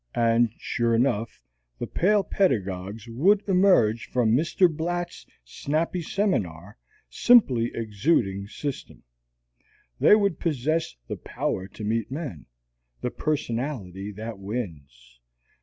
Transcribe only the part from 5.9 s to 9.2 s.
seminar simply exuding system.